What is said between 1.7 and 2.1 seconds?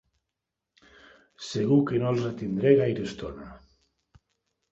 que no